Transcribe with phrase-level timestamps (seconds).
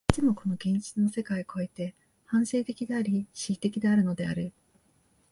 [0.09, 1.93] いつもこの現実の世界を越えて、
[2.25, 4.51] 反省的であり、思惟的であるのである。